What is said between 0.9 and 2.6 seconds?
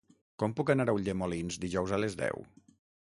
a Ulldemolins dijous a les deu?